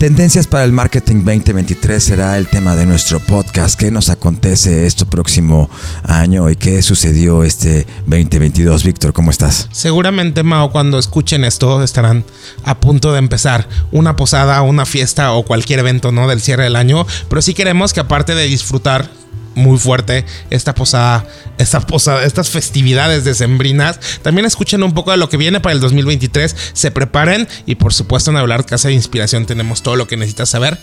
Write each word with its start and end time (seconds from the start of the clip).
Tendencias 0.00 0.46
para 0.46 0.64
el 0.64 0.72
Marketing 0.72 1.16
2023 1.16 2.02
será 2.02 2.38
el 2.38 2.48
tema 2.48 2.74
de 2.74 2.86
nuestro 2.86 3.20
podcast. 3.20 3.78
¿Qué 3.78 3.90
nos 3.90 4.08
acontece 4.08 4.86
este 4.86 5.04
próximo 5.04 5.68
año 6.04 6.48
y 6.48 6.56
qué 6.56 6.80
sucedió 6.80 7.44
este 7.44 7.86
2022? 8.06 8.82
Víctor, 8.82 9.12
¿cómo 9.12 9.30
estás? 9.30 9.68
Seguramente, 9.72 10.42
Mao, 10.42 10.72
cuando 10.72 10.98
escuchen 10.98 11.44
esto 11.44 11.82
estarán 11.82 12.24
a 12.64 12.80
punto 12.80 13.12
de 13.12 13.18
empezar 13.18 13.68
una 13.92 14.16
posada, 14.16 14.62
una 14.62 14.86
fiesta 14.86 15.32
o 15.32 15.44
cualquier 15.44 15.80
evento 15.80 16.12
¿no? 16.12 16.28
del 16.28 16.40
cierre 16.40 16.64
del 16.64 16.76
año. 16.76 17.06
Pero 17.28 17.42
sí 17.42 17.52
queremos 17.52 17.92
que 17.92 18.00
aparte 18.00 18.34
de 18.34 18.44
disfrutar 18.44 19.19
muy 19.54 19.78
fuerte 19.78 20.24
esta 20.50 20.74
posada, 20.74 21.26
esta 21.58 21.80
posada, 21.80 22.24
estas 22.24 22.50
festividades 22.50 23.24
decembrinas. 23.24 23.98
También 24.22 24.46
escuchen 24.46 24.82
un 24.82 24.92
poco 24.92 25.10
de 25.10 25.16
lo 25.16 25.28
que 25.28 25.36
viene 25.36 25.60
para 25.60 25.74
el 25.74 25.80
2023, 25.80 26.56
se 26.72 26.90
preparen 26.90 27.48
y 27.66 27.74
por 27.76 27.92
supuesto 27.92 28.30
en 28.30 28.36
hablar 28.36 28.64
Casa 28.64 28.88
de 28.88 28.94
Inspiración 28.94 29.46
tenemos 29.46 29.82
todo 29.82 29.96
lo 29.96 30.06
que 30.06 30.16
necesitas 30.16 30.50
saber 30.50 30.78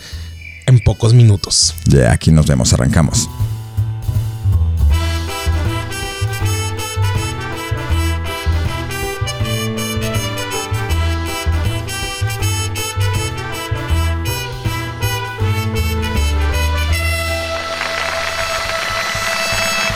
en 0.66 0.80
pocos 0.80 1.14
minutos. 1.14 1.74
Ya, 1.86 2.11
aquí 2.11 2.32
nos 2.32 2.46
vemos, 2.46 2.74
arrancamos. 2.74 3.30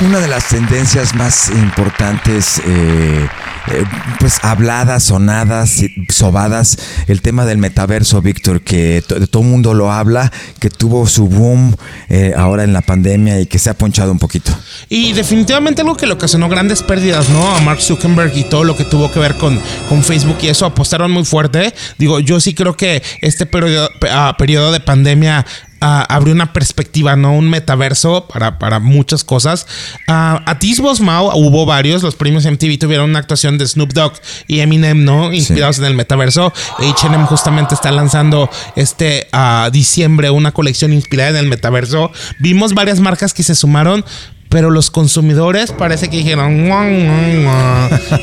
Una 0.01 0.19
de 0.19 0.27
las 0.27 0.49
tendencias 0.49 1.13
más 1.13 1.49
importantes, 1.49 2.59
eh, 2.65 3.27
eh, 3.67 3.83
pues 4.19 4.39
habladas, 4.41 5.03
sonadas, 5.03 5.83
sobadas, 6.09 6.79
el 7.07 7.21
tema 7.21 7.45
del 7.45 7.59
metaverso, 7.59 8.19
Víctor, 8.19 8.61
que 8.61 9.03
todo 9.29 9.43
el 9.43 9.49
mundo 9.49 9.75
lo 9.75 9.91
habla, 9.91 10.31
que 10.59 10.71
tuvo 10.71 11.05
su 11.07 11.27
boom 11.27 11.75
eh, 12.09 12.33
ahora 12.35 12.63
en 12.63 12.73
la 12.73 12.81
pandemia 12.81 13.41
y 13.41 13.45
que 13.45 13.59
se 13.59 13.69
ha 13.69 13.75
ponchado 13.75 14.11
un 14.11 14.17
poquito. 14.17 14.51
Y 14.89 15.13
definitivamente 15.13 15.81
algo 15.83 15.95
que 15.95 16.07
le 16.07 16.13
ocasionó 16.13 16.49
grandes 16.49 16.81
pérdidas, 16.81 17.29
¿no? 17.29 17.55
A 17.55 17.61
Mark 17.61 17.79
Zuckerberg 17.79 18.35
y 18.35 18.43
todo 18.45 18.63
lo 18.63 18.75
que 18.75 18.85
tuvo 18.85 19.11
que 19.11 19.19
ver 19.19 19.35
con, 19.35 19.59
con 19.87 20.03
Facebook 20.03 20.37
y 20.41 20.47
eso 20.47 20.65
apostaron 20.65 21.11
muy 21.11 21.25
fuerte. 21.25 21.75
Digo, 21.99 22.19
yo 22.19 22.39
sí 22.39 22.55
creo 22.55 22.75
que 22.75 23.03
este 23.21 23.45
periodo, 23.45 23.87
ah, 24.09 24.33
periodo 24.35 24.71
de 24.71 24.79
pandemia 24.79 25.45
abrió 25.81 26.33
una 26.33 26.53
perspectiva, 26.53 27.15
¿no? 27.15 27.33
Un 27.33 27.49
metaverso 27.49 28.27
para, 28.27 28.59
para 28.59 28.79
muchas 28.79 29.23
cosas. 29.23 29.65
Uh, 30.07 30.39
atisbos 30.45 31.01
Mao, 31.01 31.35
hubo 31.35 31.65
varios. 31.65 32.03
Los 32.03 32.15
premios 32.15 32.45
MTV 32.45 32.77
tuvieron 32.79 33.09
una 33.09 33.19
actuación 33.19 33.57
de 33.57 33.67
Snoop 33.67 33.93
Dogg 33.93 34.13
y 34.47 34.59
Eminem, 34.59 35.03
¿no? 35.03 35.33
Inspirados 35.33 35.79
en 35.79 35.85
el 35.85 35.95
metaverso. 35.95 36.53
HM 36.79 37.25
justamente 37.25 37.75
está 37.75 37.91
lanzando 37.91 38.49
este 38.75 39.27
diciembre 39.71 40.29
una 40.29 40.51
colección 40.51 40.93
inspirada 40.93 41.31
en 41.31 41.37
el 41.37 41.47
metaverso. 41.47 42.11
Vimos 42.39 42.73
varias 42.73 42.99
marcas 42.99 43.33
que 43.33 43.43
se 43.43 43.55
sumaron 43.55 44.05
pero 44.51 44.69
los 44.69 44.91
consumidores 44.91 45.71
parece 45.71 46.09
que 46.09 46.17
dijeron 46.17 46.67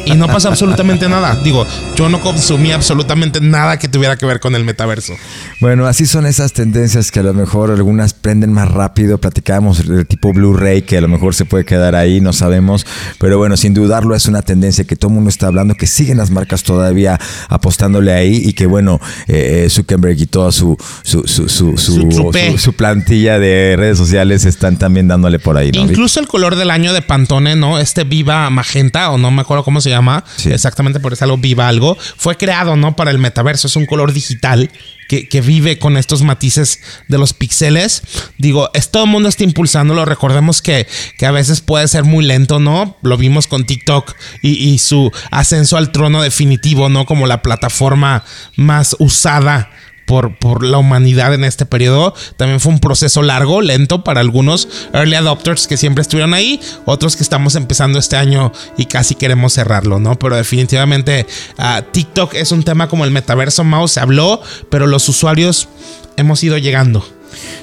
y 0.04 0.12
no 0.12 0.26
pasa 0.26 0.50
absolutamente 0.50 1.08
nada. 1.08 1.34
Digo, 1.42 1.66
yo 1.96 2.10
no 2.10 2.20
consumí 2.20 2.70
absolutamente 2.70 3.40
nada 3.40 3.78
que 3.78 3.88
tuviera 3.88 4.16
que 4.18 4.26
ver 4.26 4.38
con 4.38 4.54
el 4.54 4.62
metaverso. 4.62 5.14
Bueno, 5.60 5.86
así 5.86 6.04
son 6.04 6.26
esas 6.26 6.52
tendencias 6.52 7.10
que 7.10 7.20
a 7.20 7.22
lo 7.22 7.32
mejor 7.32 7.70
algunas 7.70 8.12
prenden 8.12 8.52
más 8.52 8.70
rápido. 8.70 9.16
Platicábamos 9.16 9.88
del 9.88 10.06
tipo 10.06 10.34
Blu-ray 10.34 10.82
que 10.82 10.98
a 10.98 11.00
lo 11.00 11.08
mejor 11.08 11.34
se 11.34 11.46
puede 11.46 11.64
quedar 11.64 11.94
ahí, 11.94 12.20
no 12.20 12.34
sabemos. 12.34 12.86
Pero 13.18 13.38
bueno, 13.38 13.56
sin 13.56 13.72
dudarlo 13.72 14.14
es 14.14 14.26
una 14.26 14.42
tendencia 14.42 14.84
que 14.84 14.96
todo 14.96 15.08
el 15.08 15.14
mundo 15.14 15.30
está 15.30 15.46
hablando, 15.46 15.74
que 15.76 15.86
siguen 15.86 16.18
las 16.18 16.30
marcas 16.30 16.62
todavía 16.62 17.18
apostándole 17.48 18.12
ahí 18.12 18.42
y 18.44 18.52
que 18.52 18.66
bueno, 18.66 19.00
eh, 19.28 19.64
eh, 19.64 19.70
Zuckerberg 19.70 20.20
y 20.20 20.26
toda 20.26 20.52
su 20.52 20.76
su, 21.02 21.26
su, 21.26 21.48
su, 21.48 21.76
su, 22.58 22.72
plantilla 22.74 23.38
de 23.38 23.76
redes 23.78 23.96
sociales 23.96 24.44
están 24.44 24.78
también 24.78 25.08
dándole 25.08 25.38
por 25.38 25.56
ahí. 25.56 25.70
Incluso 25.72 26.17
el 26.18 26.28
color 26.28 26.56
del 26.56 26.70
año 26.70 26.92
de 26.92 27.02
Pantone, 27.02 27.56
¿no? 27.56 27.78
Este 27.78 28.04
Viva 28.04 28.48
Magenta, 28.50 29.10
o 29.10 29.18
no 29.18 29.30
me 29.30 29.42
acuerdo 29.42 29.64
cómo 29.64 29.80
se 29.80 29.90
llama. 29.90 30.24
Exactamente 30.44 31.00
por 31.00 31.12
eso 31.12 31.24
algo 31.24 31.38
Viva 31.38 31.68
algo. 31.68 31.96
Fue 32.16 32.36
creado, 32.36 32.76
¿no? 32.76 32.96
Para 32.96 33.10
el 33.10 33.18
metaverso. 33.18 33.66
Es 33.66 33.76
un 33.76 33.86
color 33.86 34.12
digital 34.12 34.70
que, 35.08 35.40
vive 35.40 35.78
con 35.78 35.96
estos 35.96 36.22
matices 36.22 36.80
de 37.08 37.18
los 37.18 37.32
píxeles. 37.32 38.02
Digo, 38.36 38.70
es 38.74 38.90
todo 38.90 39.04
el 39.04 39.10
mundo 39.10 39.28
está 39.28 39.44
impulsándolo. 39.44 40.04
Recordemos 40.04 40.60
que, 40.60 40.86
que 41.16 41.26
a 41.26 41.30
veces 41.30 41.60
puede 41.60 41.88
ser 41.88 42.04
muy 42.04 42.24
lento, 42.24 42.60
¿no? 42.60 42.96
Lo 43.02 43.16
vimos 43.16 43.46
con 43.46 43.64
TikTok 43.64 44.14
y, 44.42 44.50
y 44.50 44.78
su 44.78 45.10
ascenso 45.30 45.76
al 45.76 45.92
trono 45.92 46.22
definitivo, 46.22 46.88
¿no? 46.88 47.06
Como 47.06 47.26
la 47.26 47.42
plataforma 47.42 48.24
más 48.56 48.94
usada 48.98 49.70
por, 50.08 50.64
la 50.64 50.78
humanidad 50.78 51.34
en 51.34 51.44
este 51.44 51.66
periodo. 51.66 52.14
También 52.36 52.60
fue 52.60 52.72
un 52.72 52.80
proceso 52.80 53.22
largo, 53.22 53.60
lento 53.60 54.02
para 54.02 54.20
algunos 54.20 54.68
early 54.94 55.14
adopters 55.14 55.68
que 55.68 55.76
siempre 55.76 56.02
estuvieron 56.02 56.32
ahí, 56.34 56.60
otros 56.86 57.14
que 57.14 57.22
estamos 57.22 57.54
empezando 57.54 57.98
este 57.98 58.16
año 58.16 58.50
y 58.78 58.86
casi 58.86 59.14
queremos 59.14 59.52
cerrarlo, 59.52 60.00
¿no? 60.00 60.18
Pero 60.18 60.34
definitivamente 60.36 61.26
ah, 61.58 61.82
TikTok 61.92 62.34
es 62.34 62.50
un 62.50 62.62
tema 62.62 62.88
como 62.88 63.04
el 63.04 63.10
metaverso 63.10 63.62
mouse, 63.64 63.92
se 63.92 64.00
habló, 64.00 64.40
pero 64.70 64.86
los 64.86 65.08
usuarios 65.08 65.68
hemos 66.16 66.42
ido 66.42 66.56
llegando. 66.56 67.04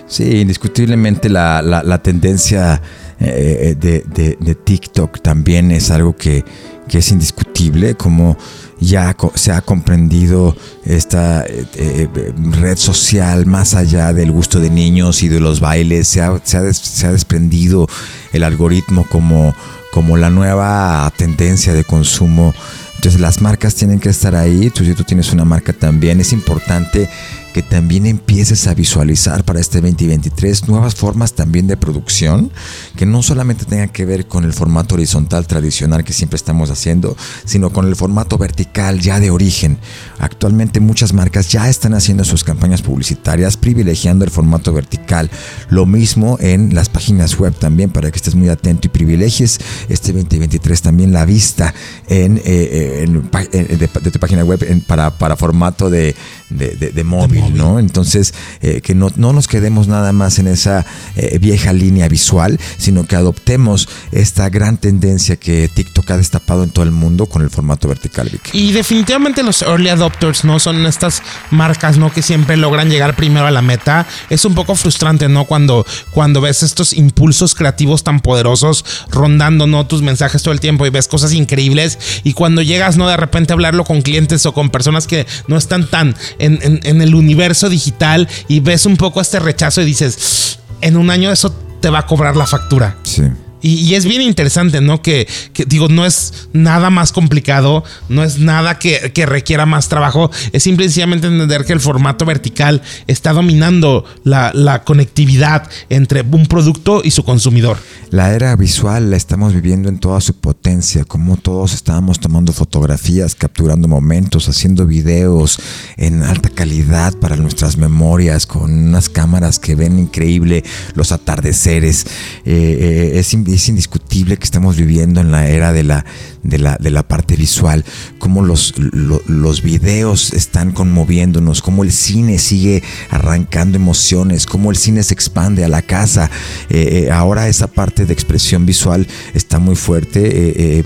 Sí, 0.07 0.41
indiscutiblemente 0.41 1.29
la, 1.29 1.99
tendencia 2.03 2.79
eh, 3.19 3.75
de, 3.75 4.55
TikTok 4.55 5.21
también 5.21 5.71
es 5.71 5.89
algo 5.89 6.15
que, 6.15 6.45
que 6.87 6.99
es 6.99 7.11
indiscutible, 7.11 7.95
como 7.95 8.37
ya 8.79 9.15
se 9.35 9.51
ha 9.51 9.61
comprendido 9.61 10.55
esta 10.83 11.45
eh, 11.45 11.65
eh, 11.75 12.33
red 12.59 12.77
social 12.77 13.45
más 13.45 13.73
allá 13.73 14.13
del 14.13 14.31
gusto 14.31 14.59
de 14.59 14.69
niños 14.69 15.23
y 15.23 15.29
de 15.29 15.39
los 15.39 15.59
bailes, 15.59 16.07
se 16.07 16.21
ha, 16.21 16.39
se 16.43 16.57
ha, 16.57 17.11
desprendido 17.11 17.87
el 18.33 18.43
algoritmo 18.43 19.05
como, 19.09 19.55
como 19.91 20.17
la 20.17 20.29
nueva 20.29 21.11
tendencia 21.17 21.73
de 21.73 21.83
consumo. 21.83 22.53
Entonces 22.95 23.21
las 23.21 23.41
marcas 23.41 23.75
tienen 23.75 23.99
que 23.99 24.09
estar 24.09 24.35
ahí, 24.35 24.69
tú, 24.69 24.83
si 24.83 24.93
tú 24.93 25.03
tienes 25.03 25.31
una 25.31 25.45
marca 25.45 25.73
también, 25.73 26.19
es 26.19 26.33
importante 26.33 27.09
que 27.55 27.63
también 27.63 28.05
empieces 28.05 28.67
a 28.67 28.73
visualizar 28.73 29.45
para 29.45 29.61
este 29.61 29.79
2023 29.79 30.67
nuevas 30.67 30.93
formas 30.93 31.35
también 31.35 31.67
de 31.67 31.77
producción 31.77 32.51
que 32.97 33.05
no 33.05 33.23
solamente 33.23 33.63
tengan 33.63 33.87
que 33.87 34.03
ver 34.03 34.27
con 34.27 34.43
el 34.43 34.51
formato 34.51 34.95
horizontal 34.95 35.47
tradicional 35.47 36.03
que 36.03 36.11
siempre 36.11 36.35
estamos 36.35 36.69
haciendo, 36.69 37.15
sino 37.45 37.69
con 37.69 37.87
el 37.87 37.95
formato 37.95 38.37
vertical 38.37 38.99
ya 38.99 39.21
de 39.21 39.31
origen. 39.31 39.77
Actualmente 40.19 40.81
muchas 40.81 41.13
marcas 41.13 41.49
ya 41.49 41.69
están 41.69 41.93
haciendo 41.93 42.25
sus 42.25 42.43
campañas 42.43 42.81
publicitarias 42.81 43.55
privilegiando 43.55 44.25
el 44.25 44.31
formato 44.31 44.73
vertical. 44.73 45.31
Lo 45.69 45.85
mismo 45.85 46.37
en 46.41 46.75
las 46.75 46.89
páginas 46.89 47.39
web 47.39 47.55
también 47.57 47.89
para 47.89 48.11
que 48.11 48.17
estés 48.17 48.35
muy 48.35 48.49
atento 48.49 48.87
y 48.87 48.89
privilegies 48.89 49.61
este 49.87 50.11
2023 50.11 50.81
también 50.81 51.13
la 51.13 51.23
vista 51.23 51.73
en, 52.09 52.35
eh, 52.39 53.05
eh, 53.07 53.77
de, 53.77 54.11
tu 54.11 54.19
página 54.19 54.43
web 54.43 54.59
para, 54.87 55.11
para 55.11 55.37
formato 55.37 55.89
de, 55.89 56.17
de 56.49 57.03
móvil. 57.03 57.55
¿no? 57.55 57.79
Entonces, 57.79 58.33
eh, 58.61 58.81
que 58.81 58.95
no, 58.95 59.09
nos 59.15 59.47
quedemos 59.47 59.87
nada 59.87 60.11
más 60.11 60.39
en 60.39 60.47
esa 60.47 60.85
eh, 61.15 61.37
vieja 61.39 61.73
línea 61.73 62.07
visual, 62.07 62.59
sino 62.77 63.05
que 63.05 63.15
adoptemos 63.15 63.87
esta 64.11 64.49
gran 64.49 64.77
tendencia 64.77 65.35
que 65.35 65.69
TikTok 65.73 66.11
ha 66.11 66.17
destapado 66.17 66.63
en 66.63 66.69
todo 66.69 66.83
el 66.85 66.91
mundo 66.91 67.25
con 67.25 67.41
el 67.41 67.49
formato 67.49 67.87
vertical. 67.87 68.31
Y 68.53 68.71
definitivamente 68.71 69.43
los 69.43 69.61
early 69.61 69.89
adopters, 69.89 70.43
¿no? 70.45 70.59
Son 70.59 70.85
estas 70.85 71.21
marcas, 71.51 71.97
¿no? 71.97 72.11
Que 72.11 72.21
siempre 72.21 72.57
logran 72.57 72.89
llegar 72.89 73.15
primero 73.15 73.45
a 73.45 73.51
la 73.51 73.61
meta. 73.61 74.07
Es 74.29 74.45
un 74.45 74.55
poco 74.55 74.75
frustrante, 74.75 75.29
¿no? 75.29 75.45
Cuando, 75.45 75.85
cuando 76.11 76.41
ves 76.41 76.63
estos 76.63 76.93
impulsos 76.93 77.55
creativos 77.55 78.03
tan 78.03 78.19
poderosos 78.19 78.85
rondando, 79.09 79.67
¿no? 79.67 79.85
Tus 79.85 80.01
mensajes 80.01 80.43
todo 80.43 80.53
el 80.53 80.59
tiempo 80.59 80.85
y 80.85 80.89
ves 80.89 81.07
cosas 81.07 81.33
increíbles. 81.33 81.97
Y 82.23 82.33
cuando 82.33 82.61
llegas, 82.61 82.97
¿no? 82.97 83.07
De 83.07 83.17
repente 83.17 83.53
a 83.53 83.55
hablarlo 83.55 83.83
con 83.83 84.01
clientes 84.01 84.45
o 84.45 84.53
con 84.53 84.69
personas 84.69 85.07
que 85.07 85.25
no 85.47 85.57
están 85.57 85.89
tan 85.89 86.15
en, 86.39 86.59
en 86.83 87.01
el 87.01 87.15
universo 87.15 87.35
universo 87.35 87.69
digital 87.69 88.27
y 88.47 88.59
ves 88.59 88.85
un 88.85 88.97
poco 88.97 89.21
este 89.21 89.39
rechazo 89.39 89.81
y 89.81 89.85
dices, 89.85 90.59
en 90.81 90.97
un 90.97 91.09
año 91.09 91.31
eso 91.31 91.53
te 91.81 91.89
va 91.89 91.99
a 91.99 92.05
cobrar 92.05 92.35
la 92.35 92.47
factura. 92.47 92.97
Sí. 93.03 93.23
Y, 93.67 93.95
es 93.95 94.05
bien 94.05 94.21
interesante, 94.21 94.79
¿no? 94.79 95.01
Que, 95.01 95.27
digo, 95.65 95.87
no 95.87 96.05
es 96.05 96.49
nada 96.53 96.91
más 96.91 97.11
complicado, 97.11 97.83
no 98.09 98.23
es 98.23 98.37
nada 98.37 98.77
que, 98.77 99.25
requiera 99.25 99.65
más 99.65 99.89
trabajo, 99.89 100.29
es 100.51 100.61
simplemente 100.61 101.25
entender 101.25 101.65
que 101.65 101.73
el 101.73 101.79
formato 101.79 102.25
vertical 102.25 102.83
está 103.07 103.33
dominando 103.33 104.05
la, 104.23 104.83
conectividad 104.85 105.67
entre 105.89 106.21
un 106.21 106.45
producto 106.45 107.01
y 107.03 107.09
su 107.09 107.23
consumidor. 107.23 107.79
La 108.11 108.35
era 108.35 108.55
visual 108.55 109.09
la 109.09 109.17
estamos 109.17 109.53
viviendo 109.53 109.89
en 109.89 109.97
toda 109.97 110.21
su 110.21 110.35
potencia, 110.35 111.03
como 111.03 111.35
todos 111.35 111.73
estábamos 111.73 112.19
tomando 112.19 112.53
fotografías, 112.53 113.33
capturando 113.33 113.87
momentos, 113.87 114.47
haciendo 114.47 114.85
videos 114.85 115.59
en 115.97 116.21
alta 116.21 116.49
calidad 116.49 117.15
para 117.17 117.35
nuestras 117.35 117.77
memorias, 117.77 118.45
con 118.45 118.71
unas 118.71 119.09
cámaras 119.09 119.57
que 119.57 119.73
ven 119.73 119.97
increíble 119.97 120.63
los 120.93 121.11
atardeceres. 121.11 122.05
Eh, 122.45 123.13
eh, 123.15 123.19
es 123.55 123.69
indiscutible 123.69 124.37
que 124.37 124.43
estamos 124.43 124.75
viviendo 124.75 125.21
en 125.21 125.31
la 125.31 125.47
era 125.47 125.73
de 125.73 125.83
la, 125.83 126.05
de 126.43 126.57
la, 126.59 126.77
de 126.79 126.91
la 126.91 127.07
parte 127.07 127.35
visual, 127.35 127.83
cómo 128.19 128.43
los, 128.43 128.73
los 128.77 129.61
videos 129.61 130.33
están 130.33 130.71
conmoviéndonos, 130.71 131.61
cómo 131.61 131.83
el 131.83 131.91
cine 131.91 132.37
sigue 132.37 132.83
arrancando 133.09 133.77
emociones, 133.77 134.45
cómo 134.45 134.71
el 134.71 134.77
cine 134.77 135.03
se 135.03 135.13
expande 135.13 135.63
a 135.63 135.69
la 135.69 135.81
casa. 135.81 136.29
Eh, 136.69 137.05
eh, 137.07 137.11
ahora 137.11 137.47
esa 137.47 137.67
parte 137.67 138.05
de 138.05 138.13
expresión 138.13 138.65
visual 138.65 139.07
está 139.33 139.59
muy 139.59 139.75
fuerte, 139.75 140.79
eh, 140.79 140.85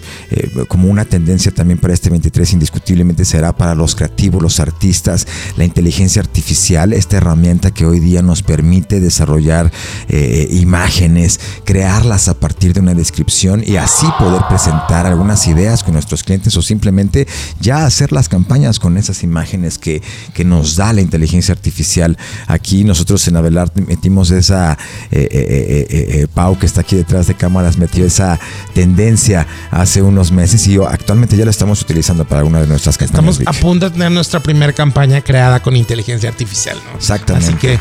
como 0.67 0.87
una 0.87 1.05
tendencia 1.05 1.51
también 1.51 1.79
para 1.79 1.93
este 1.93 2.09
23 2.09 2.53
indiscutiblemente 2.53 3.25
será 3.25 3.55
para 3.55 3.75
los 3.75 3.95
creativos, 3.95 4.41
los 4.41 4.59
artistas, 4.59 5.27
la 5.57 5.65
inteligencia 5.65 6.21
artificial, 6.21 6.93
esta 6.93 7.17
herramienta 7.17 7.71
que 7.71 7.85
hoy 7.85 7.99
día 7.99 8.21
nos 8.21 8.43
permite 8.43 8.99
desarrollar 8.99 9.71
imágenes, 10.49 11.39
crearlas 11.65 12.27
a 12.27 12.39
partir 12.39 12.58
de 12.59 12.79
una 12.79 12.93
descripción 12.93 13.63
y 13.65 13.77
así 13.77 14.05
poder 14.19 14.41
presentar 14.49 15.05
algunas 15.05 15.47
ideas 15.47 15.83
con 15.83 15.93
nuestros 15.93 16.23
clientes 16.23 16.55
o 16.57 16.61
simplemente 16.61 17.27
ya 17.61 17.85
hacer 17.85 18.11
las 18.11 18.27
campañas 18.27 18.79
con 18.79 18.97
esas 18.97 19.23
imágenes 19.23 19.77
que, 19.77 20.03
que 20.33 20.43
nos 20.43 20.75
da 20.75 20.91
la 20.91 21.01
inteligencia 21.01 21.53
artificial. 21.53 22.17
Aquí 22.47 22.83
nosotros 22.83 23.25
en 23.27 23.37
Abelar 23.37 23.71
metimos 23.87 24.31
esa, 24.31 24.77
eh, 25.09 25.27
eh, 25.31 25.87
eh, 25.89 26.27
Pau 26.33 26.59
que 26.59 26.65
está 26.65 26.81
aquí 26.81 26.95
detrás 26.95 27.27
de 27.27 27.35
cámaras, 27.35 27.77
metió 27.77 28.05
esa 28.05 28.39
tendencia 28.73 29.47
hace 29.71 30.01
unos 30.01 30.31
meses 30.31 30.67
y 30.67 30.77
actualmente 30.77 31.37
ya 31.37 31.45
la 31.45 31.51
estamos 31.51 31.81
utilizando 31.81 32.25
para 32.25 32.43
una 32.43 32.59
de 32.59 32.67
nuestras 32.67 32.97
campañas. 32.97 33.39
Estamos 33.39 33.57
a 33.57 33.61
punto 33.61 33.85
de 33.85 33.91
tener 33.91 34.11
nuestra 34.11 34.41
primera 34.41 34.73
campaña 34.73 35.21
creada 35.21 35.61
con 35.61 35.75
inteligencia 35.75 36.29
artificial. 36.29 36.77
¿no? 36.91 36.97
Exactamente. 36.97 37.47
Así 37.47 37.57
que 37.57 37.79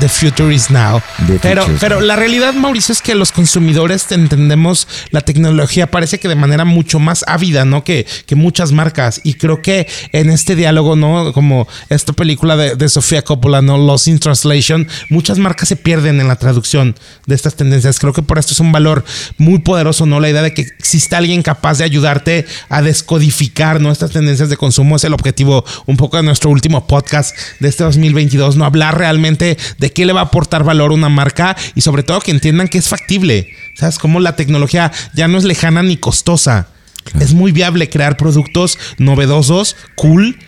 The 0.00 0.08
future 0.08 0.52
is 0.52 0.70
now. 0.70 1.00
pero, 1.40 1.64
pero 1.78 2.00
la 2.00 2.16
realidad, 2.16 2.52
Mauricio, 2.54 2.92
es 2.92 3.00
que 3.00 3.14
los 3.14 3.30
consumidores 3.30 4.10
entendemos 4.10 4.88
la 5.10 5.20
tecnología, 5.20 5.90
parece 5.90 6.18
que 6.18 6.28
de 6.28 6.34
manera 6.34 6.64
mucho 6.64 6.98
más 6.98 7.24
ávida, 7.28 7.64
¿no? 7.64 7.84
Que, 7.84 8.04
que 8.26 8.34
muchas 8.34 8.72
marcas. 8.72 9.20
Y 9.22 9.34
creo 9.34 9.62
que 9.62 9.86
en 10.12 10.30
este 10.30 10.56
diálogo, 10.56 10.96
¿no? 10.96 11.32
Como 11.32 11.68
esta 11.88 12.12
película 12.12 12.56
de, 12.56 12.88
Sofía 12.88 13.22
Coppola, 13.22 13.62
¿no? 13.62 13.78
Lost 13.78 14.08
in 14.08 14.18
Translation, 14.18 14.88
muchas 15.10 15.38
marcas 15.38 15.68
se 15.68 15.76
pierden 15.76 16.20
en 16.20 16.28
la 16.28 16.36
traducción 16.36 16.96
de 17.26 17.34
estas 17.34 17.54
tendencias. 17.54 17.98
Creo 17.98 18.12
que 18.12 18.22
por 18.22 18.38
esto 18.38 18.52
es 18.52 18.60
un 18.60 18.72
valor 18.72 19.04
muy 19.38 19.60
poderoso, 19.60 20.06
¿no? 20.06 20.20
La 20.20 20.28
idea 20.28 20.42
de 20.42 20.54
que 20.54 20.62
exista 20.62 21.18
alguien 21.18 21.42
capaz 21.42 21.78
de 21.78 21.84
ayudarte 21.84 22.46
a 22.68 22.82
descodificar, 22.82 23.80
¿no? 23.80 23.92
Estas 23.92 24.10
tendencias 24.10 24.48
de 24.48 24.56
consumo 24.56 24.96
es 24.96 25.04
el 25.04 25.14
objetivo 25.14 25.64
un 25.86 25.96
poco 25.96 26.16
de 26.16 26.24
nuestro 26.24 26.50
último 26.50 26.86
podcast 26.86 27.36
de 27.60 27.68
este 27.68 27.84
2022, 27.84 28.56
¿no? 28.56 28.64
Hablar 28.64 28.98
realmente 28.98 29.56
de 29.78 29.83
de 29.84 29.92
qué 29.92 30.06
le 30.06 30.14
va 30.14 30.20
a 30.20 30.24
aportar 30.24 30.64
valor 30.64 30.92
una 30.92 31.10
marca 31.10 31.54
y 31.74 31.82
sobre 31.82 32.02
todo 32.02 32.22
que 32.22 32.30
entiendan 32.30 32.68
que 32.68 32.78
es 32.78 32.88
factible. 32.88 33.50
¿Sabes? 33.74 33.98
Cómo 33.98 34.18
la 34.18 34.34
tecnología 34.34 34.90
ya 35.14 35.28
no 35.28 35.36
es 35.36 35.44
lejana 35.44 35.82
ni 35.82 35.98
costosa. 35.98 36.68
Es 37.20 37.34
muy 37.34 37.52
viable 37.52 37.90
crear 37.90 38.16
productos 38.16 38.78
novedosos, 38.96 39.76
cool, 39.94 40.38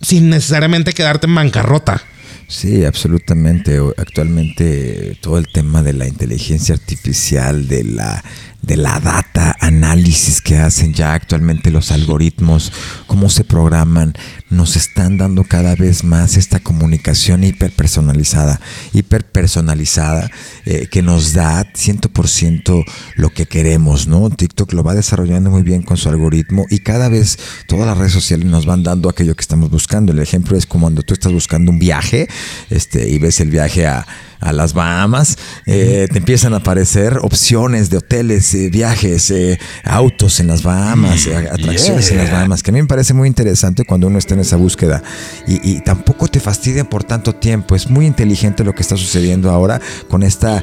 sin 0.00 0.30
necesariamente 0.30 0.94
quedarte 0.94 1.26
en 1.26 1.34
bancarrota. 1.34 2.02
Sí, 2.48 2.86
absolutamente. 2.86 3.78
Actualmente 3.98 5.18
todo 5.20 5.36
el 5.36 5.48
tema 5.52 5.82
de 5.82 5.92
la 5.92 6.08
inteligencia 6.08 6.74
artificial, 6.74 7.68
de 7.68 7.84
la 7.84 8.24
de 8.62 8.76
la 8.76 9.00
data 9.00 9.56
análisis 9.60 10.42
que 10.42 10.58
hacen 10.58 10.92
ya 10.92 11.14
actualmente 11.14 11.70
los 11.70 11.90
algoritmos, 11.90 12.72
cómo 13.06 13.30
se 13.30 13.44
programan, 13.44 14.14
nos 14.50 14.76
están 14.76 15.16
dando 15.16 15.44
cada 15.44 15.74
vez 15.74 16.04
más 16.04 16.36
esta 16.36 16.60
comunicación 16.60 17.42
hiperpersonalizada, 17.44 18.60
hiperpersonalizada, 18.92 20.30
eh, 20.66 20.88
que 20.90 21.02
nos 21.02 21.32
da 21.32 21.64
100% 21.72 22.84
lo 23.14 23.30
que 23.30 23.46
queremos, 23.46 24.06
¿no? 24.06 24.28
TikTok 24.28 24.72
lo 24.74 24.82
va 24.82 24.94
desarrollando 24.94 25.50
muy 25.50 25.62
bien 25.62 25.82
con 25.82 25.96
su 25.96 26.08
algoritmo 26.08 26.66
y 26.68 26.80
cada 26.80 27.08
vez 27.08 27.38
todas 27.66 27.86
las 27.86 27.96
redes 27.96 28.12
sociales 28.12 28.46
nos 28.46 28.66
van 28.66 28.82
dando 28.82 29.08
aquello 29.08 29.34
que 29.34 29.42
estamos 29.42 29.70
buscando. 29.70 30.12
El 30.12 30.18
ejemplo 30.18 30.58
es 30.58 30.66
como 30.66 30.90
cuando 30.90 31.02
tú 31.02 31.14
estás 31.14 31.32
buscando 31.32 31.70
un 31.70 31.78
viaje 31.78 32.28
este, 32.68 33.08
y 33.08 33.20
ves 33.20 33.38
el 33.38 33.48
viaje 33.50 33.86
a 33.86 34.04
a 34.40 34.52
las 34.52 34.72
Bahamas, 34.74 35.36
eh, 35.66 36.08
te 36.10 36.18
empiezan 36.18 36.54
a 36.54 36.58
aparecer 36.58 37.18
opciones 37.22 37.90
de 37.90 37.98
hoteles, 37.98 38.54
eh, 38.54 38.70
viajes, 38.70 39.30
eh, 39.30 39.58
autos 39.84 40.40
en 40.40 40.46
las 40.46 40.62
Bahamas, 40.62 41.26
atracciones 41.26 42.10
en 42.10 42.18
las 42.18 42.30
Bahamas, 42.30 42.62
que 42.62 42.70
a 42.70 42.74
mí 42.74 42.80
me 42.80 42.88
parece 42.88 43.14
muy 43.14 43.28
interesante 43.28 43.84
cuando 43.84 44.06
uno 44.06 44.18
está 44.18 44.34
en 44.34 44.40
esa 44.40 44.56
búsqueda. 44.56 45.02
Y, 45.46 45.80
tampoco 45.80 46.28
te 46.28 46.40
fastidia 46.40 46.84
por 46.84 47.04
tanto 47.04 47.34
tiempo. 47.34 47.74
Es 47.74 47.88
muy 47.88 48.06
inteligente 48.06 48.64
lo 48.64 48.74
que 48.74 48.82
está 48.82 48.96
sucediendo 48.96 49.50
ahora 49.50 49.80
con 50.08 50.22
esta 50.22 50.62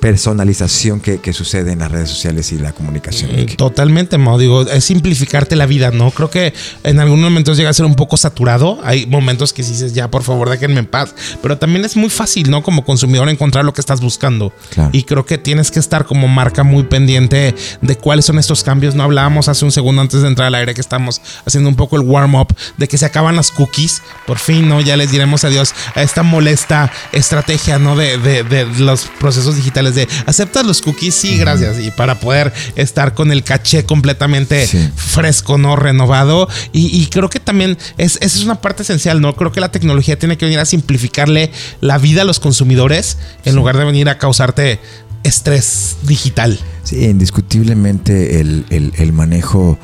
personalización 0.00 1.00
que, 1.00 1.32
sucede 1.32 1.72
en 1.72 1.80
las 1.80 1.90
redes 1.90 2.08
sociales 2.08 2.52
y 2.52 2.58
la 2.58 2.72
comunicación. 2.72 3.30
Totalmente, 3.56 4.18
Mau. 4.18 4.38
Digo, 4.38 4.62
es 4.62 4.84
simplificarte 4.84 5.56
la 5.56 5.66
vida, 5.66 5.90
¿no? 5.90 6.10
Creo 6.10 6.30
que 6.30 6.52
en 6.84 7.00
algunos 7.00 7.24
momentos 7.24 7.56
llega 7.56 7.70
a 7.70 7.72
ser 7.72 7.86
un 7.86 7.96
poco 7.96 8.16
saturado. 8.16 8.78
Hay 8.84 9.06
momentos 9.06 9.52
que 9.52 9.62
dices, 9.62 9.92
ya, 9.92 10.10
por 10.10 10.22
favor, 10.22 10.48
déjenme 10.50 10.80
en 10.80 10.86
paz. 10.86 11.14
Pero 11.42 11.53
también 11.58 11.84
es 11.84 11.96
muy 11.96 12.10
fácil, 12.10 12.50
¿no? 12.50 12.62
Como 12.62 12.84
consumidor 12.84 13.28
encontrar 13.28 13.64
lo 13.64 13.72
que 13.72 13.80
estás 13.80 14.00
buscando. 14.00 14.52
Y 14.92 15.04
creo 15.04 15.26
que 15.26 15.38
tienes 15.38 15.70
que 15.70 15.78
estar 15.78 16.04
como 16.04 16.28
marca 16.28 16.62
muy 16.62 16.84
pendiente 16.84 17.54
de 17.80 17.96
cuáles 17.96 18.24
son 18.24 18.38
estos 18.38 18.62
cambios. 18.62 18.94
No 18.94 19.02
hablábamos 19.02 19.48
hace 19.48 19.64
un 19.64 19.72
segundo 19.72 20.02
antes 20.02 20.22
de 20.22 20.28
entrar 20.28 20.48
al 20.48 20.54
aire 20.54 20.74
que 20.74 20.80
estamos 20.80 21.20
haciendo 21.46 21.68
un 21.68 21.76
poco 21.76 21.96
el 21.96 22.02
warm-up 22.02 22.54
de 22.76 22.88
que 22.88 22.98
se 22.98 23.06
acaban 23.06 23.36
las 23.36 23.50
cookies. 23.50 24.02
Por 24.26 24.38
fin, 24.38 24.68
¿no? 24.68 24.80
Ya 24.80 24.96
les 24.96 25.10
diremos 25.10 25.44
adiós 25.44 25.74
a 25.94 26.02
esta 26.02 26.22
molesta 26.22 26.90
estrategia, 27.12 27.78
¿no? 27.78 27.96
De, 27.96 28.18
de, 28.18 28.64
los 28.78 29.06
procesos 29.20 29.56
digitales 29.56 29.94
de 29.94 30.08
aceptas 30.26 30.66
los 30.66 30.82
cookies, 30.82 31.14
sí, 31.14 31.38
gracias. 31.38 31.78
Y 31.78 31.90
para 31.90 32.16
poder 32.16 32.52
estar 32.76 33.14
con 33.14 33.30
el 33.32 33.42
caché 33.42 33.84
completamente 33.84 34.66
fresco, 34.96 35.58
¿no? 35.58 35.76
Renovado. 35.76 36.48
Y, 36.72 37.06
creo 37.06 37.28
que 37.28 37.40
también 37.40 37.78
es, 37.98 38.16
esa 38.16 38.38
es 38.38 38.44
una 38.44 38.60
parte 38.60 38.82
esencial, 38.82 39.20
¿no? 39.20 39.34
Creo 39.36 39.52
que 39.52 39.60
la 39.60 39.70
tecnología 39.70 40.18
tiene 40.18 40.36
que 40.36 40.46
venir 40.46 40.58
a 40.58 40.64
simplificarle 40.64 41.43
la 41.80 41.98
vida 41.98 42.22
a 42.22 42.24
los 42.24 42.40
consumidores 42.40 43.18
en 43.44 43.56
lugar 43.56 43.76
de 43.76 43.84
venir 43.84 44.08
a 44.08 44.18
causarte 44.18 44.80
estrés 45.22 45.96
digital. 46.02 46.58
Sí, 46.84 47.04
indiscutiblemente 47.04 48.40
el, 48.40 49.12
manejo 49.12 49.78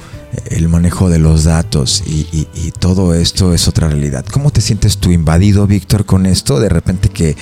el 0.46 0.68
manejo 0.68 1.08
de 1.08 1.18
los 1.18 1.44
datos 1.44 2.04
y, 2.06 2.26
y, 2.54 2.70
todo 2.78 3.14
esto 3.14 3.52
es 3.52 3.66
otra 3.66 3.88
realidad. 3.88 4.24
¿Cómo 4.30 4.50
te 4.50 4.60
sientes 4.60 4.98
tú 4.98 5.10
invadido, 5.10 5.66
Víctor, 5.66 6.04
con 6.04 6.26
esto? 6.26 6.60
De 6.60 6.68
repente 6.68 7.08
que 7.08 7.36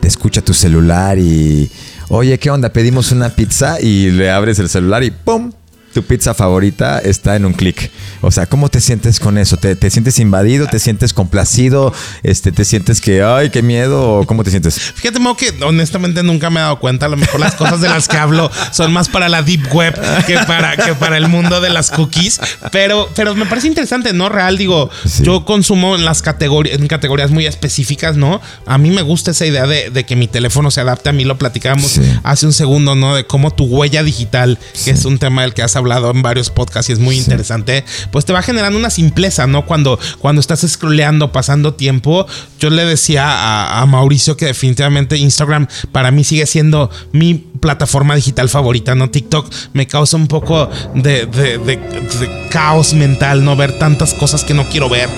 te 0.00 0.08
escucha 0.08 0.40
tu 0.42 0.54
celular 0.54 1.18
y, 1.18 1.70
oye, 2.08 2.38
¿qué 2.38 2.50
onda? 2.50 2.72
Pedimos 2.72 3.12
una 3.12 3.30
pizza 3.30 3.80
y 3.80 4.10
le 4.10 4.30
abres 4.30 4.58
el 4.58 4.68
celular 4.68 5.04
y 5.04 5.10
¡pum! 5.10 5.52
Tu 5.92 6.02
pizza 6.02 6.34
favorita 6.34 6.98
está 6.98 7.36
en 7.36 7.44
un 7.44 7.52
clic. 7.52 7.90
O 8.20 8.30
sea, 8.30 8.46
¿cómo 8.46 8.68
te 8.68 8.80
sientes 8.80 9.18
con 9.18 9.38
eso? 9.38 9.56
¿Te, 9.56 9.90
sientes 9.90 10.18
invadido? 10.18 10.66
¿Te 10.66 10.78
sientes 10.78 11.12
complacido? 11.12 11.92
Este, 12.22 12.52
¿Te 12.52 12.64
sientes 12.64 13.00
que, 13.00 13.22
ay, 13.22 13.50
qué 13.50 13.62
miedo? 13.62 14.18
¿O 14.18 14.26
¿Cómo 14.26 14.44
te 14.44 14.50
sientes? 14.50 14.78
Fíjate, 14.78 15.18
Mo, 15.18 15.36
que 15.36 15.52
honestamente 15.62 16.22
nunca 16.22 16.50
me 16.50 16.60
he 16.60 16.62
dado 16.62 16.78
cuenta. 16.78 17.06
A 17.06 17.08
lo 17.08 17.16
mejor 17.16 17.40
las 17.40 17.54
cosas 17.54 17.80
de 17.80 17.88
las 17.88 18.06
que 18.06 18.16
hablo 18.16 18.50
son 18.72 18.92
más 18.92 19.08
para 19.08 19.28
la 19.28 19.42
deep 19.42 19.72
web 19.72 19.98
que 20.26 20.34
para, 20.46 20.76
que 20.76 20.94
para 20.94 21.16
el 21.16 21.28
mundo 21.28 21.60
de 21.60 21.70
las 21.70 21.90
cookies. 21.90 22.40
Pero, 22.70 23.08
pero 23.16 23.34
me 23.34 23.46
parece 23.46 23.66
interesante, 23.66 24.12
¿no? 24.12 24.28
Real, 24.28 24.56
digo, 24.56 24.90
yo 25.22 25.44
consumo 25.44 25.96
en 25.96 26.04
las 26.04 26.22
categorías, 26.22 26.78
en 26.78 26.86
categorías 26.86 27.30
muy 27.30 27.46
específicas, 27.46 28.16
¿no? 28.16 28.40
A 28.66 28.78
mí 28.78 28.90
me 28.90 29.02
gusta 29.02 29.32
esa 29.32 29.46
idea 29.46 29.66
de, 29.66 30.04
que 30.04 30.16
mi 30.16 30.28
teléfono 30.28 30.70
se 30.70 30.80
adapte. 30.80 31.08
A 31.08 31.12
mí 31.12 31.24
lo 31.24 31.36
platicábamos 31.36 32.00
hace 32.22 32.46
un 32.46 32.52
segundo, 32.52 32.94
¿no? 32.94 33.16
De 33.16 33.26
cómo 33.26 33.50
tu 33.50 33.64
huella 33.64 34.02
digital, 34.02 34.58
que 34.84 34.92
es 34.92 35.04
un 35.04 35.18
tema 35.18 35.42
del 35.42 35.54
que 35.54 35.62
has 35.62 35.76
hablado 35.80 36.10
en 36.10 36.22
varios 36.22 36.50
podcasts 36.50 36.90
y 36.90 36.92
es 36.92 36.98
muy 36.98 37.16
interesante, 37.16 37.84
pues 38.10 38.24
te 38.24 38.32
va 38.32 38.42
generando 38.42 38.78
una 38.78 38.90
simpleza, 38.90 39.46
¿no? 39.46 39.66
Cuando, 39.66 39.98
cuando 40.18 40.40
estás 40.40 40.60
scrolleando, 40.60 41.32
pasando 41.32 41.74
tiempo, 41.74 42.26
yo 42.58 42.70
le 42.70 42.84
decía 42.84 43.80
a, 43.80 43.86
Mauricio 43.86 44.36
que 44.36 44.46
definitivamente 44.46 45.16
Instagram 45.16 45.66
para 45.90 46.10
mí 46.10 46.22
sigue 46.22 46.46
siendo 46.46 46.90
mi 47.12 47.34
plataforma 47.34 48.14
digital 48.14 48.48
favorita, 48.48 48.94
¿no? 48.94 49.10
TikTok 49.10 49.52
me 49.72 49.86
causa 49.86 50.16
un 50.16 50.28
poco 50.28 50.70
de, 50.94 51.26
de 51.26 52.48
caos 52.50 52.94
mental, 52.94 53.44
¿no? 53.44 53.56
Ver 53.56 53.78
tantas 53.78 54.14
cosas 54.14 54.44
que 54.44 54.54
no 54.54 54.68
quiero 54.68 54.88
ver 54.88 55.08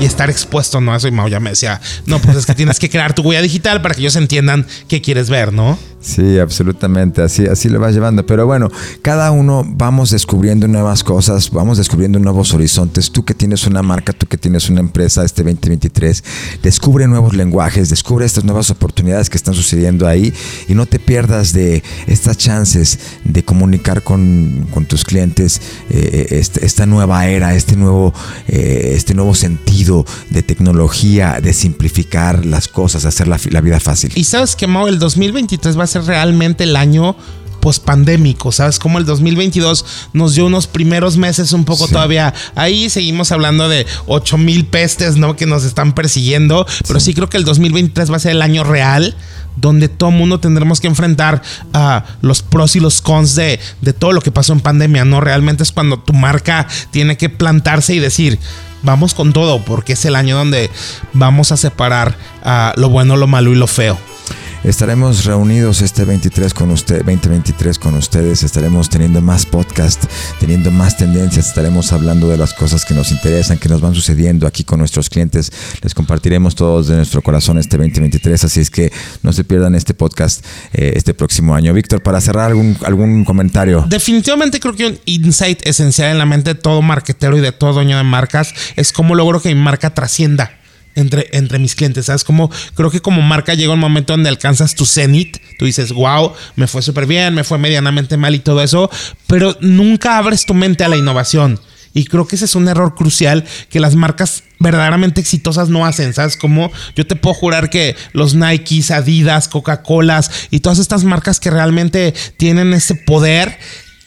y 0.00 0.04
estar 0.04 0.30
expuesto, 0.30 0.80
¿no? 0.80 0.94
Eso 0.94 1.08
y 1.08 1.10
Mau 1.10 1.28
ya 1.28 1.40
me 1.40 1.50
decía, 1.50 1.80
no, 2.06 2.18
pues 2.18 2.36
es 2.36 2.46
que 2.46 2.54
tienes 2.54 2.78
que 2.78 2.90
crear 2.90 3.14
tu 3.14 3.22
huella 3.22 3.42
digital 3.42 3.82
para 3.82 3.94
que 3.94 4.00
ellos 4.00 4.16
entiendan 4.16 4.66
qué 4.88 5.00
quieres 5.00 5.30
ver, 5.30 5.52
¿no? 5.52 5.78
Sí, 6.04 6.38
absolutamente, 6.38 7.22
así, 7.22 7.46
así 7.46 7.70
lo 7.70 7.80
vas 7.80 7.94
llevando. 7.94 8.26
Pero 8.26 8.44
bueno, 8.44 8.68
cada 9.00 9.30
uno 9.30 9.64
vamos 9.66 10.10
descubriendo 10.10 10.68
nuevas 10.68 11.02
cosas, 11.02 11.50
vamos 11.50 11.78
descubriendo 11.78 12.18
nuevos 12.18 12.52
horizontes. 12.52 13.10
Tú 13.10 13.24
que 13.24 13.32
tienes 13.32 13.66
una 13.66 13.82
marca, 13.82 14.12
tú 14.12 14.26
que 14.26 14.36
tienes 14.36 14.68
una 14.68 14.80
empresa 14.80 15.24
este 15.24 15.42
2023, 15.42 16.22
descubre 16.62 17.08
nuevos 17.08 17.32
lenguajes, 17.32 17.88
descubre 17.88 18.26
estas 18.26 18.44
nuevas 18.44 18.70
oportunidades 18.70 19.30
que 19.30 19.38
están 19.38 19.54
sucediendo 19.54 20.06
ahí 20.06 20.34
y 20.68 20.74
no 20.74 20.84
te 20.84 20.98
pierdas 20.98 21.54
de 21.54 21.82
estas 22.06 22.36
chances 22.36 22.98
de 23.24 23.42
comunicar 23.42 24.02
con, 24.02 24.66
tus 24.86 25.04
clientes 25.04 25.62
eh, 25.88 26.26
este, 26.32 26.66
esta 26.66 26.84
nueva 26.84 27.28
era, 27.28 27.54
este 27.54 27.76
nuevo, 27.76 28.12
eh, 28.46 28.92
este 28.94 29.14
nuevo 29.14 29.34
sentido 29.34 30.04
de 30.28 30.42
tecnología, 30.42 31.40
de 31.42 31.54
simplificar 31.54 32.44
las 32.44 32.68
cosas, 32.68 33.06
hacer 33.06 33.26
la, 33.26 33.40
la 33.50 33.62
vida 33.62 33.80
fácil. 33.80 34.12
Y 34.14 34.24
sabes 34.24 34.54
que, 34.54 34.66
Mau, 34.66 34.86
el 34.86 34.98
2023 34.98 35.78
va 35.78 35.84
a 35.84 35.93
ser 35.94 36.04
realmente 36.04 36.64
el 36.64 36.76
año 36.76 37.16
pospandémico, 37.60 38.52
¿sabes? 38.52 38.78
Como 38.78 38.98
el 38.98 39.06
2022 39.06 39.86
nos 40.12 40.34
dio 40.34 40.44
unos 40.44 40.66
primeros 40.66 41.16
meses 41.16 41.52
un 41.54 41.64
poco 41.64 41.88
todavía 41.88 42.34
ahí, 42.54 42.90
seguimos 42.90 43.32
hablando 43.32 43.70
de 43.70 43.86
8 44.06 44.36
mil 44.36 44.66
pestes, 44.66 45.16
¿no? 45.16 45.34
Que 45.34 45.46
nos 45.46 45.64
están 45.64 45.94
persiguiendo, 45.94 46.66
pero 46.86 47.00
sí. 47.00 47.14
creo 47.14 47.30
que 47.30 47.38
el 47.38 47.44
2023 47.44 48.12
va 48.12 48.16
a 48.16 48.20
ser 48.20 48.32
el 48.32 48.42
año 48.42 48.64
real 48.64 49.16
donde 49.56 49.88
todo 49.88 50.10
mundo 50.10 50.40
tendremos 50.40 50.80
que 50.80 50.88
enfrentar 50.88 51.40
a 51.72 52.04
los 52.20 52.42
pros 52.42 52.76
y 52.76 52.80
los 52.80 53.00
cons 53.00 53.34
de, 53.34 53.58
de 53.80 53.92
todo 53.92 54.12
lo 54.12 54.20
que 54.20 54.30
pasó 54.32 54.52
en 54.52 54.60
pandemia, 54.60 55.06
¿no? 55.06 55.22
Realmente 55.22 55.62
es 55.62 55.72
cuando 55.72 55.98
tu 56.00 56.12
marca 56.12 56.66
tiene 56.90 57.16
que 57.16 57.30
plantarse 57.30 57.94
y 57.94 57.98
decir, 57.98 58.38
vamos 58.82 59.14
con 59.14 59.32
todo, 59.32 59.64
porque 59.64 59.94
es 59.94 60.04
el 60.04 60.16
año 60.16 60.36
donde 60.36 60.70
vamos 61.14 61.50
a 61.50 61.56
separar 61.56 62.16
a 62.42 62.74
lo 62.76 62.90
bueno, 62.90 63.16
lo 63.16 63.26
malo 63.26 63.52
y 63.52 63.56
lo 63.56 63.68
feo. 63.68 63.98
Estaremos 64.64 65.26
reunidos 65.26 65.82
este 65.82 66.06
23 66.06 66.54
con 66.54 66.70
usted, 66.70 67.04
2023 67.04 67.78
con 67.78 67.96
ustedes. 67.96 68.42
Estaremos 68.42 68.88
teniendo 68.88 69.20
más 69.20 69.44
podcast, 69.44 70.02
teniendo 70.40 70.70
más 70.70 70.96
tendencias. 70.96 71.48
Estaremos 71.48 71.92
hablando 71.92 72.30
de 72.30 72.38
las 72.38 72.54
cosas 72.54 72.86
que 72.86 72.94
nos 72.94 73.12
interesan, 73.12 73.58
que 73.58 73.68
nos 73.68 73.82
van 73.82 73.94
sucediendo 73.94 74.46
aquí 74.46 74.64
con 74.64 74.78
nuestros 74.78 75.10
clientes. 75.10 75.52
Les 75.82 75.92
compartiremos 75.92 76.54
todos 76.54 76.88
de 76.88 76.96
nuestro 76.96 77.20
corazón 77.20 77.58
este 77.58 77.76
2023. 77.76 78.42
Así 78.42 78.60
es 78.60 78.70
que 78.70 78.90
no 79.22 79.34
se 79.34 79.44
pierdan 79.44 79.74
este 79.74 79.92
podcast 79.92 80.42
eh, 80.72 80.94
este 80.96 81.12
próximo 81.12 81.54
año. 81.54 81.74
Víctor, 81.74 82.02
para 82.02 82.22
cerrar 82.22 82.46
algún, 82.46 82.78
algún 82.86 83.26
comentario. 83.26 83.84
Definitivamente 83.86 84.60
creo 84.60 84.74
que 84.74 84.86
un 84.86 84.98
insight 85.04 85.60
esencial 85.66 86.10
en 86.10 86.16
la 86.16 86.24
mente 86.24 86.54
de 86.54 86.58
todo 86.58 86.80
marketero 86.80 87.36
y 87.36 87.42
de 87.42 87.52
todo 87.52 87.74
dueño 87.74 87.98
de 87.98 88.04
marcas 88.04 88.54
es 88.76 88.94
cómo 88.94 89.14
logro 89.14 89.42
que 89.42 89.54
mi 89.54 89.60
marca 89.60 89.92
trascienda 89.92 90.63
entre, 90.94 91.28
entre 91.32 91.58
mis 91.58 91.74
clientes. 91.74 92.06
¿Sabes? 92.06 92.24
Como 92.24 92.50
creo 92.74 92.90
que 92.90 93.00
como 93.00 93.22
marca 93.22 93.54
llega 93.54 93.72
un 93.72 93.80
momento 93.80 94.12
donde 94.12 94.28
alcanzas 94.28 94.74
tu 94.74 94.86
cenit. 94.86 95.38
Tú 95.58 95.64
dices, 95.64 95.92
wow, 95.92 96.32
me 96.56 96.66
fue 96.66 96.82
súper 96.82 97.06
bien, 97.06 97.34
me 97.34 97.44
fue 97.44 97.58
medianamente 97.58 98.16
mal 98.16 98.34
y 98.34 98.40
todo 98.40 98.62
eso. 98.62 98.90
Pero 99.26 99.56
nunca 99.60 100.18
abres 100.18 100.46
tu 100.46 100.54
mente 100.54 100.84
a 100.84 100.88
la 100.88 100.96
innovación. 100.96 101.60
Y 101.96 102.06
creo 102.06 102.26
que 102.26 102.34
ese 102.34 102.46
es 102.46 102.56
un 102.56 102.66
error 102.68 102.96
crucial 102.96 103.44
que 103.70 103.78
las 103.78 103.94
marcas 103.94 104.42
verdaderamente 104.58 105.20
exitosas 105.20 105.68
no 105.68 105.86
hacen. 105.86 106.12
¿Sabes? 106.12 106.36
Como 106.36 106.72
yo 106.96 107.06
te 107.06 107.16
puedo 107.16 107.34
jurar 107.34 107.70
que 107.70 107.94
los 108.12 108.34
Nikes, 108.34 108.90
Adidas, 108.90 109.48
Coca-Colas 109.48 110.48
y 110.50 110.60
todas 110.60 110.80
estas 110.80 111.04
marcas 111.04 111.38
que 111.38 111.50
realmente 111.50 112.12
tienen 112.36 112.72
ese 112.72 112.96
poder 112.96 113.58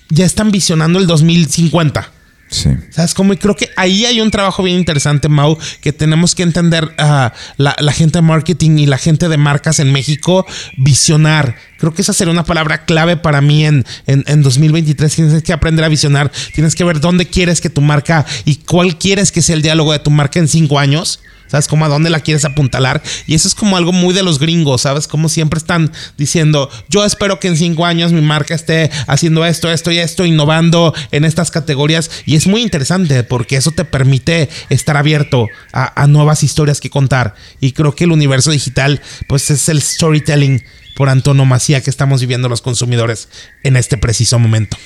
ya 0.09 0.25
están 0.25 0.51
visionando 0.51 0.99
el 0.99 1.07
2050. 1.07 2.16
Sí. 2.49 2.69
¿Sabes 2.91 3.13
cómo? 3.13 3.33
Y 3.33 3.37
creo 3.37 3.55
que 3.55 3.69
ahí 3.75 4.05
hay 4.05 4.21
un 4.21 4.31
trabajo 4.31 4.63
bien 4.63 4.77
interesante, 4.77 5.27
Mau, 5.27 5.57
que 5.81 5.91
tenemos 5.91 6.33
que 6.33 6.43
entender 6.43 6.93
a 6.97 7.33
la, 7.57 7.75
gente 7.91 8.19
de 8.19 8.21
marketing 8.21 8.77
y 8.77 8.85
la 8.85 8.97
gente 8.97 9.27
de 9.27 9.37
marcas 9.37 9.79
en 9.79 9.91
México, 9.91 10.45
visionar. 10.77 11.55
Creo 11.77 11.93
que 11.93 12.01
esa 12.01 12.13
sería 12.13 12.31
una 12.31 12.45
palabra 12.45 12.85
clave 12.85 13.17
para 13.17 13.41
mí 13.41 13.65
en, 13.65 13.85
en, 14.05 14.23
en 14.27 14.41
2023. 14.43 15.13
Tienes 15.13 15.43
que 15.43 15.53
aprender 15.53 15.83
a 15.83 15.89
visionar. 15.89 16.31
Tienes 16.53 16.75
que 16.75 16.83
ver 16.83 17.01
dónde 17.01 17.25
quieres 17.25 17.59
que 17.59 17.69
tu 17.69 17.81
marca 17.81 18.25
y 18.45 18.55
cuál 18.57 18.97
quieres 18.97 19.31
que 19.31 19.41
sea 19.41 19.55
el 19.55 19.61
diálogo 19.61 19.91
de 19.91 19.99
tu 19.99 20.09
marca 20.09 20.39
en 20.39 20.47
cinco 20.47 20.79
años 20.79 21.19
¿Sabes? 21.47 21.67
Como 21.67 21.85
a 21.85 21.87
dónde 21.89 22.09
la 22.09 22.19
quieres 22.19 22.45
apuntalar. 22.45 23.01
Y 23.25 23.35
eso 23.35 23.47
es 23.47 23.55
como 23.55 23.77
algo 23.77 23.91
muy 23.91 24.13
de 24.13 24.23
los 24.23 24.39
gringos, 24.39 24.81
¿sabes? 24.81 25.07
Como 25.07 25.29
siempre 25.29 25.57
están 25.57 25.91
diciendo, 26.17 26.69
yo 26.89 27.05
espero 27.05 27.39
que 27.39 27.47
en 27.47 27.57
cinco 27.57 27.85
años 27.85 28.11
mi 28.11 28.21
marca 28.21 28.55
esté 28.55 28.91
haciendo 29.07 29.45
esto, 29.45 29.71
esto 29.71 29.91
y 29.91 29.99
esto, 29.99 30.25
innovando 30.25 30.93
en 31.11 31.25
estas 31.25 31.51
categorías. 31.51 32.09
Y 32.25 32.35
es 32.35 32.47
muy 32.47 32.61
interesante 32.61 33.23
porque 33.23 33.57
eso 33.57 33.71
te 33.71 33.85
permite 33.85 34.49
estar 34.69 34.97
abierto 34.97 35.47
a, 35.73 36.07
nuevas 36.07 36.43
historias 36.43 36.79
que 36.79 36.89
contar. 36.89 37.35
Y 37.59 37.73
creo 37.73 37.93
que 37.95 38.05
el 38.05 38.11
universo 38.11 38.51
digital, 38.51 39.01
pues 39.27 39.49
es 39.51 39.69
el 39.69 39.81
storytelling 39.81 40.63
por 40.95 41.09
antonomasía 41.09 41.81
que 41.81 41.89
estamos 41.89 42.21
viviendo 42.21 42.49
los 42.49 42.61
consumidores 42.61 43.29
en 43.63 43.75
este 43.75 43.97
preciso 43.97 44.39
momento. 44.39 44.77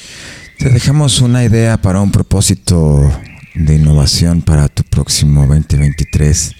Te 0.57 0.69
dejamos 0.69 1.21
una 1.21 1.43
idea 1.43 1.81
para 1.81 2.01
un 2.01 2.11
propósito 2.11 3.11
de 3.55 3.75
innovación 3.75 4.41
para 4.41 4.67
tu 4.67 4.80
próximo 4.91 5.47
2023. 5.47 6.55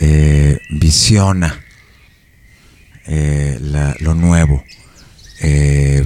Eh, 0.00 0.58
visiona 0.70 1.64
eh, 3.06 3.58
lo 4.00 4.14
nuevo, 4.14 4.62
eh, 5.40 6.04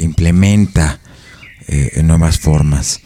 implementa 0.00 1.00
nuevas 2.02 2.38
formas. 2.38 3.00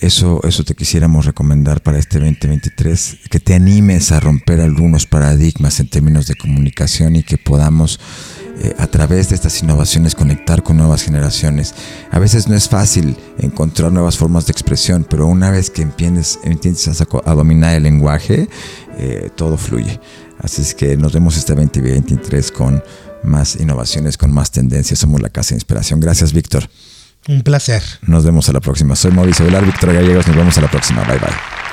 Eso, 0.00 0.40
eso 0.44 0.64
te 0.64 0.74
quisiéramos 0.74 1.24
recomendar 1.24 1.82
para 1.82 1.98
este 1.98 2.18
2023, 2.18 3.18
que 3.30 3.40
te 3.40 3.54
animes 3.54 4.12
a 4.12 4.20
romper 4.20 4.60
algunos 4.60 5.06
paradigmas 5.06 5.80
en 5.80 5.88
términos 5.88 6.26
de 6.26 6.34
comunicación 6.34 7.16
y 7.16 7.22
que 7.22 7.38
podamos 7.38 7.98
eh, 8.56 8.74
a 8.78 8.86
través 8.86 9.28
de 9.28 9.34
estas 9.34 9.62
innovaciones 9.62 10.14
conectar 10.14 10.62
con 10.62 10.76
nuevas 10.76 11.02
generaciones. 11.02 11.74
A 12.10 12.18
veces 12.18 12.48
no 12.48 12.54
es 12.54 12.68
fácil 12.68 13.16
encontrar 13.38 13.90
nuevas 13.92 14.16
formas 14.16 14.46
de 14.46 14.52
expresión, 14.52 15.06
pero 15.08 15.26
una 15.26 15.50
vez 15.50 15.70
que 15.70 15.82
entiendes, 15.82 16.38
entiendes 16.44 17.00
a, 17.00 17.34
dominar 17.34 17.74
el 17.74 17.82
lenguaje, 17.82 18.48
eh, 18.98 19.30
todo 19.34 19.56
fluye. 19.56 20.00
Así 20.38 20.62
es 20.62 20.74
que 20.74 20.96
nos 20.96 21.12
vemos 21.12 21.36
este 21.36 21.54
2023 21.54 22.52
con 22.52 22.82
más 23.24 23.56
innovaciones, 23.56 24.16
con 24.16 24.32
más 24.32 24.50
tendencias. 24.50 24.98
Somos 24.98 25.20
la 25.20 25.30
Casa 25.30 25.50
de 25.50 25.56
Inspiración. 25.56 26.00
Gracias, 26.00 26.32
Víctor. 26.32 26.68
Un 27.26 27.42
placer. 27.42 27.82
Nos 28.02 28.24
vemos 28.24 28.48
a 28.48 28.52
la 28.52 28.60
próxima. 28.60 28.94
Soy 28.94 29.10
Mauricio 29.10 29.44
Velar, 29.46 29.64
Víctor 29.64 29.94
Gallegos. 29.94 30.26
Nos 30.26 30.36
vemos 30.36 30.58
a 30.58 30.60
la 30.60 30.70
próxima. 30.70 31.02
Bye, 31.04 31.18
bye. 31.18 31.63